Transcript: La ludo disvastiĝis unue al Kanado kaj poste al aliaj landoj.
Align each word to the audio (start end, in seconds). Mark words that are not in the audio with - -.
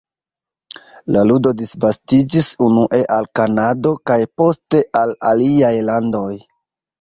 La 1.15 1.21
ludo 1.31 1.51
disvastiĝis 1.59 2.47
unue 2.67 3.01
al 3.17 3.27
Kanado 3.41 3.93
kaj 4.13 4.17
poste 4.43 4.81
al 5.03 5.15
aliaj 5.35 5.73
landoj. 5.93 6.27